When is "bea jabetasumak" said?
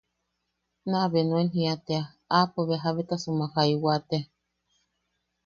2.67-3.51